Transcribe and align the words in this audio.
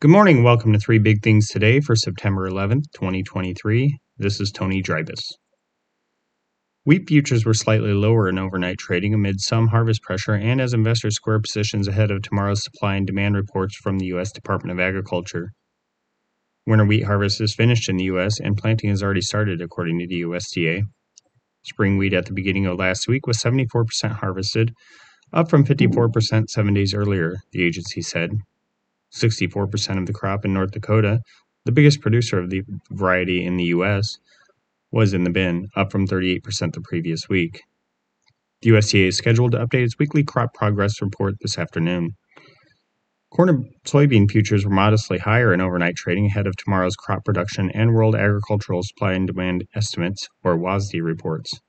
Good 0.00 0.10
morning. 0.10 0.42
Welcome 0.42 0.72
to 0.74 0.78
Three 0.78 0.98
Big 0.98 1.22
Things 1.22 1.48
Today 1.48 1.80
for 1.80 1.96
September 1.96 2.50
11th, 2.50 2.90
2023. 2.94 3.96
This 4.18 4.38
is 4.38 4.50
Tony 4.50 4.82
Dreibus. 4.82 5.20
Wheat 6.84 7.08
futures 7.08 7.46
were 7.46 7.54
slightly 7.54 7.94
lower 7.94 8.28
in 8.28 8.36
overnight 8.36 8.76
trading 8.76 9.14
amid 9.14 9.40
some 9.40 9.68
harvest 9.68 10.02
pressure 10.02 10.34
and 10.34 10.60
as 10.60 10.74
investors 10.74 11.14
square 11.14 11.40
positions 11.40 11.88
ahead 11.88 12.10
of 12.10 12.20
tomorrow's 12.20 12.64
supply 12.64 12.96
and 12.96 13.06
demand 13.06 13.36
reports 13.36 13.76
from 13.76 13.98
the 13.98 14.06
U.S. 14.06 14.30
Department 14.32 14.72
of 14.72 14.84
Agriculture. 14.84 15.52
Winter 16.66 16.84
wheat 16.84 17.04
harvest 17.04 17.40
is 17.40 17.54
finished 17.54 17.88
in 17.88 17.96
the 17.96 18.04
U.S. 18.04 18.40
and 18.40 18.58
planting 18.58 18.90
has 18.90 19.02
already 19.02 19.22
started, 19.22 19.62
according 19.62 20.00
to 20.00 20.06
the 20.06 20.22
USDA. 20.22 20.82
Spring 21.62 21.96
wheat 21.96 22.12
at 22.12 22.26
the 22.26 22.34
beginning 22.34 22.66
of 22.66 22.78
last 22.78 23.08
week 23.08 23.26
was 23.26 23.38
74% 23.38 23.86
harvested, 24.16 24.74
up 25.32 25.48
from 25.48 25.64
54% 25.64 26.48
seven 26.48 26.74
days 26.74 26.92
earlier, 26.92 27.36
the 27.52 27.64
agency 27.64 28.02
said. 28.02 28.32
64% 29.14 29.98
of 29.98 30.06
the 30.06 30.12
crop 30.12 30.44
in 30.44 30.52
North 30.52 30.72
Dakota, 30.72 31.20
the 31.64 31.72
biggest 31.72 32.00
producer 32.00 32.38
of 32.38 32.50
the 32.50 32.62
variety 32.90 33.44
in 33.44 33.56
the 33.56 33.64
U.S., 33.64 34.18
was 34.90 35.12
in 35.12 35.24
the 35.24 35.30
bin, 35.30 35.66
up 35.76 35.90
from 35.90 36.06
38% 36.06 36.40
the 36.72 36.80
previous 36.80 37.28
week. 37.28 37.62
The 38.62 38.70
USDA 38.70 39.08
is 39.08 39.16
scheduled 39.16 39.52
to 39.52 39.58
update 39.58 39.84
its 39.84 39.98
weekly 39.98 40.22
crop 40.22 40.54
progress 40.54 41.02
report 41.02 41.34
this 41.40 41.58
afternoon. 41.58 42.12
Corn 43.32 43.48
and 43.48 43.66
soybean 43.84 44.30
futures 44.30 44.64
were 44.64 44.70
modestly 44.70 45.18
higher 45.18 45.52
in 45.52 45.60
overnight 45.60 45.96
trading 45.96 46.26
ahead 46.26 46.46
of 46.46 46.54
tomorrow's 46.56 46.94
crop 46.94 47.24
production 47.24 47.70
and 47.72 47.92
World 47.92 48.14
Agricultural 48.14 48.82
Supply 48.84 49.14
and 49.14 49.26
Demand 49.26 49.64
Estimates, 49.74 50.28
or 50.44 50.56
WASDE, 50.56 51.02
reports. 51.02 51.60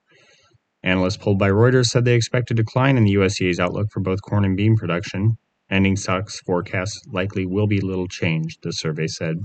Analysts 0.84 1.18
polled 1.18 1.40
by 1.40 1.50
Reuters 1.50 1.88
said 1.88 2.06
they 2.06 2.14
expect 2.14 2.52
a 2.52 2.54
decline 2.54 2.96
in 2.96 3.04
the 3.06 3.16
USDA's 3.16 3.60
outlook 3.60 3.88
for 3.92 4.02
both 4.02 4.22
corn 4.22 4.46
and 4.46 4.56
bean 4.56 4.76
production, 4.76 5.38
Ending 5.70 5.96
stocks 5.96 6.40
forecasts 6.42 7.02
likely 7.08 7.46
will 7.46 7.66
be 7.66 7.82
little 7.82 8.08
changed, 8.08 8.60
the 8.62 8.72
survey 8.72 9.08
said. 9.08 9.38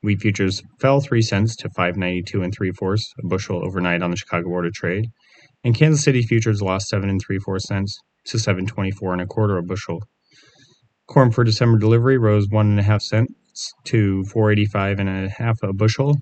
Wheat 0.00 0.20
futures 0.20 0.62
fell 0.78 1.00
3 1.00 1.20
cents 1.22 1.56
to 1.56 1.68
592 1.70 2.42
and 2.42 2.54
3 2.54 2.70
fourths 2.70 3.12
a 3.22 3.26
bushel 3.26 3.64
overnight 3.64 4.00
on 4.00 4.12
the 4.12 4.16
Chicago 4.16 4.48
Board 4.48 4.66
of 4.66 4.72
Trade, 4.72 5.06
and 5.64 5.74
Kansas 5.74 6.04
City 6.04 6.22
futures 6.22 6.62
lost 6.62 6.88
7 6.88 7.10
and 7.10 7.20
3 7.20 7.38
fourths 7.40 7.66
cents 7.66 7.98
to 8.26 8.38
724 8.38 9.14
and 9.14 9.22
a 9.22 9.26
quarter 9.26 9.58
a 9.58 9.62
bushel. 9.62 10.00
Corn 11.08 11.32
for 11.32 11.42
December 11.42 11.78
delivery 11.78 12.16
rose 12.16 12.46
1.5 12.46 13.02
cents 13.02 13.74
to 13.86 14.22
485 14.24 15.00
and 15.00 15.08
a 15.08 15.28
half 15.28 15.58
a 15.64 15.72
bushel. 15.72 16.16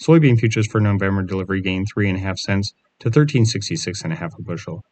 Soybean 0.00 0.38
futures 0.38 0.68
for 0.68 0.80
November 0.80 1.22
delivery 1.22 1.60
gained 1.60 1.88
3.5 1.92 2.38
cents 2.38 2.72
to 3.00 3.08
1366 3.08 4.02
and 4.02 4.12
a 4.12 4.16
half 4.16 4.32
a 4.38 4.42
bushel. 4.42 4.84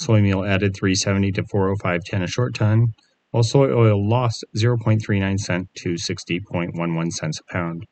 Soy 0.00 0.22
meal 0.22 0.42
added 0.44 0.74
370 0.74 1.30
to 1.32 1.42
405.10 1.42 2.22
a 2.22 2.26
short 2.26 2.54
ton, 2.54 2.94
while 3.32 3.42
soy 3.42 3.70
oil 3.70 4.08
lost 4.08 4.46
0.39 4.56 5.38
cent 5.38 5.68
to 5.76 5.90
60.11 5.90 7.10
cents 7.12 7.38
a 7.38 7.52
pound. 7.52 7.84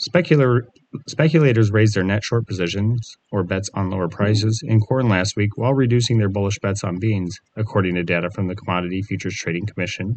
Specular, 0.00 0.62
speculators 1.06 1.70
raised 1.72 1.94
their 1.94 2.04
net 2.04 2.24
short 2.24 2.46
positions, 2.46 3.18
or 3.30 3.44
bets 3.44 3.68
on 3.74 3.90
lower 3.90 4.08
prices, 4.08 4.62
in 4.66 4.80
corn 4.80 5.10
last 5.10 5.36
week 5.36 5.58
while 5.58 5.74
reducing 5.74 6.16
their 6.16 6.30
bullish 6.30 6.58
bets 6.60 6.82
on 6.82 6.98
beans, 6.98 7.36
according 7.54 7.94
to 7.94 8.02
data 8.02 8.30
from 8.30 8.48
the 8.48 8.56
Commodity 8.56 9.02
Futures 9.02 9.34
Trading 9.34 9.66
Commission. 9.66 10.16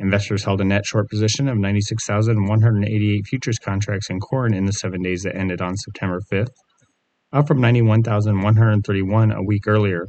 Investors 0.00 0.42
held 0.42 0.60
a 0.60 0.64
net 0.64 0.84
short 0.86 1.08
position 1.08 1.48
of 1.48 1.56
96,188 1.56 3.26
futures 3.28 3.60
contracts 3.60 4.10
in 4.10 4.18
corn 4.18 4.52
in 4.52 4.64
the 4.64 4.72
seven 4.72 5.02
days 5.02 5.22
that 5.22 5.36
ended 5.36 5.62
on 5.62 5.76
September 5.76 6.20
5th, 6.32 6.50
up 7.32 7.48
from 7.48 7.60
91,131 7.60 9.32
a 9.32 9.42
week 9.42 9.66
earlier. 9.66 10.08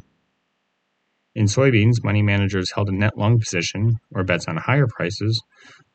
In 1.35 1.45
soybeans, 1.45 2.03
money 2.03 2.21
managers 2.21 2.71
held 2.73 2.89
a 2.89 2.95
net 2.95 3.17
long 3.17 3.39
position, 3.39 3.93
or 4.11 4.23
bets 4.23 4.47
on 4.47 4.57
higher 4.57 4.87
prices, 4.87 5.41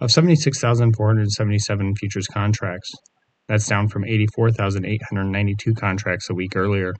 of 0.01 0.11
76,477 0.11 1.95
futures 1.97 2.27
contracts. 2.27 2.91
That's 3.47 3.67
down 3.67 3.89
from 3.89 4.05
84,892 4.05 5.75
contracts 5.75 6.28
a 6.28 6.34
week 6.34 6.56
earlier. 6.56 6.94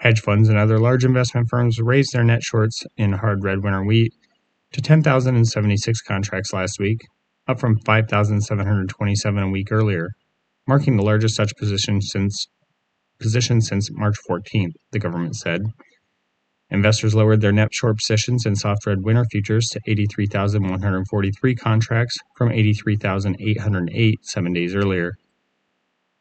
Hedge 0.00 0.20
funds 0.20 0.48
and 0.48 0.58
other 0.58 0.78
large 0.78 1.04
investment 1.04 1.48
firms 1.50 1.80
raised 1.80 2.12
their 2.12 2.24
net 2.24 2.42
shorts 2.42 2.84
in 2.96 3.12
hard 3.12 3.44
red 3.44 3.62
winter 3.62 3.84
wheat 3.84 4.12
to 4.72 4.80
10,076 4.80 6.00
contracts 6.02 6.52
last 6.52 6.78
week, 6.80 7.00
up 7.46 7.60
from 7.60 7.78
5,727 7.80 9.42
a 9.42 9.48
week 9.48 9.70
earlier, 9.70 10.08
marking 10.66 10.96
the 10.96 11.04
largest 11.04 11.36
such 11.36 11.54
position 11.56 12.00
since 12.00 12.46
position 13.18 13.60
since 13.60 13.90
March 13.90 14.16
14th, 14.28 14.74
the 14.92 14.98
government 14.98 15.36
said. 15.36 15.62
Investors 16.70 17.14
lowered 17.14 17.40
their 17.40 17.52
net 17.52 17.72
short 17.72 17.98
positions 17.98 18.46
in 18.46 18.56
soft 18.56 18.86
red 18.86 19.02
winter 19.02 19.24
futures 19.30 19.68
to 19.68 19.80
83,143 19.86 21.54
contracts 21.54 22.16
from 22.36 22.50
83,808 22.50 24.24
seven 24.24 24.52
days 24.52 24.74
earlier. 24.74 25.12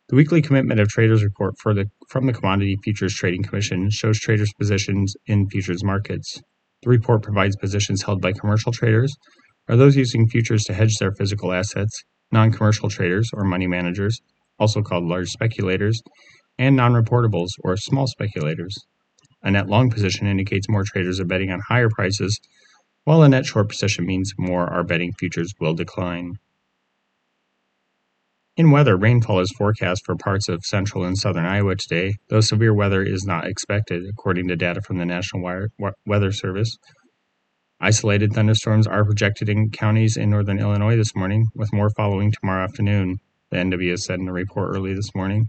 The 0.10 0.16
weekly 0.18 0.42
commitment 0.42 0.80
of 0.80 0.90
traders 0.90 1.24
report 1.24 1.56
the, 1.64 1.90
from 2.10 2.28
the 2.28 2.34
Commodity 2.34 2.78
Futures 2.84 3.16
Trading 3.16 3.42
Commission 3.42 3.90
shows 3.90 4.20
traders' 4.20 4.54
positions 4.54 5.16
in 5.26 5.50
futures 5.50 5.84
markets. 5.84 6.42
The 6.84 6.90
report 6.90 7.24
provides 7.24 7.56
positions 7.56 8.04
held 8.04 8.22
by 8.22 8.34
commercial 8.34 8.74
traders, 8.74 9.16
or 9.70 9.78
those 9.78 9.96
using 9.96 10.28
futures 10.28 10.66
to 10.66 10.74
hedge 10.74 10.98
their 10.98 11.14
physical 11.14 11.54
assets, 11.54 12.04
non 12.32 12.52
commercial 12.52 12.90
traders, 12.90 13.32
or 13.34 13.46
money 13.46 13.66
managers, 13.66 14.20
also 14.60 14.82
called 14.82 15.06
large 15.06 15.30
speculators, 15.30 16.02
and 16.58 16.76
non-reportables 16.76 17.50
or 17.64 17.78
small 17.78 18.08
speculators. 18.08 18.76
A 19.42 19.52
net 19.52 19.68
long 19.68 19.90
position 19.90 20.28
indicates 20.28 20.70
more 20.70 20.84
traders 20.86 21.20
are 21.20 21.26
betting 21.26 21.52
on 21.52 21.62
higher 21.68 21.90
prices, 21.90 22.40
while 23.04 23.24
a 23.24 23.30
net 23.30 23.46
short 23.46 23.70
position 23.70 24.06
means 24.06 24.34
more 24.38 24.72
are 24.72 24.84
betting 24.84 25.12
futures 25.20 25.54
will 25.60 25.74
decline. 25.74 26.34
In 28.56 28.70
weather, 28.70 28.96
rainfall 28.96 29.40
is 29.40 29.52
forecast 29.58 30.06
for 30.06 30.16
parts 30.16 30.48
of 30.48 30.64
central 30.64 31.04
and 31.04 31.18
southern 31.18 31.46
Iowa 31.46 31.76
today, 31.76 32.14
though 32.30 32.40
severe 32.40 32.74
weather 32.74 33.02
is 33.02 33.26
not 33.26 33.48
expected, 33.48 34.04
according 34.08 34.48
to 34.48 34.56
data 34.56 34.80
from 34.82 35.00
the 35.00 35.06
National 35.06 35.68
Weather 36.06 36.32
Service. 36.32 36.78
Isolated 37.82 38.32
thunderstorms 38.32 38.86
are 38.86 39.04
projected 39.04 39.50
in 39.50 39.72
counties 39.72 40.16
in 40.16 40.30
northern 40.30 40.60
Illinois 40.60 40.96
this 40.96 41.16
morning, 41.16 41.48
with 41.56 41.74
more 41.74 41.90
following 41.98 42.32
tomorrow 42.32 42.64
afternoon, 42.64 43.18
the 43.50 43.58
NWS 43.58 44.02
said 44.02 44.20
in 44.20 44.28
a 44.30 44.34
report 44.34 44.70
early 44.76 44.94
this 44.94 45.16
morning. 45.16 45.48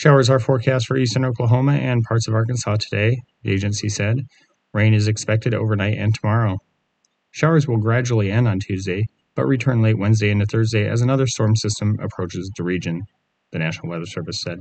Showers 0.00 0.30
are 0.30 0.38
forecast 0.38 0.86
for 0.86 0.96
eastern 0.96 1.26
Oklahoma 1.26 1.72
and 1.72 2.02
parts 2.02 2.26
of 2.26 2.32
Arkansas 2.32 2.76
today, 2.76 3.20
the 3.42 3.52
agency 3.52 3.90
said. 3.90 4.16
Rain 4.72 4.94
is 4.94 5.06
expected 5.06 5.52
overnight 5.52 5.98
and 5.98 6.14
tomorrow. 6.14 6.56
Showers 7.32 7.68
will 7.68 7.76
gradually 7.76 8.32
end 8.32 8.48
on 8.48 8.60
Tuesday, 8.60 9.04
but 9.34 9.44
return 9.44 9.82
late 9.82 9.98
Wednesday 9.98 10.30
into 10.30 10.46
Thursday 10.46 10.88
as 10.88 11.02
another 11.02 11.26
storm 11.26 11.54
system 11.54 11.98
approaches 12.00 12.50
the 12.56 12.64
region, 12.64 13.02
the 13.52 13.58
National 13.58 13.90
Weather 13.90 14.06
Service 14.06 14.40
said. 14.40 14.60